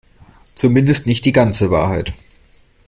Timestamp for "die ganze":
1.25-1.69